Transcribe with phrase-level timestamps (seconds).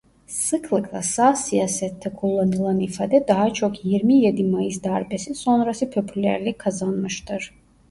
[0.27, 7.51] Sıklıkla sağ siyasette kullanılan ifade daha çok yirmi yedi Mayıs Darbesi sonrası popülerlik kazanmıştır.